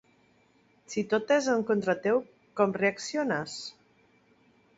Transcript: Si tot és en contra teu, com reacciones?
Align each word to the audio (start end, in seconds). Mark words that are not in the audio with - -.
Si 0.93 1.03
tot 1.11 1.33
és 1.35 1.49
en 1.55 1.61
contra 1.67 1.95
teu, 2.07 2.23
com 2.61 2.75
reacciones? 2.81 3.59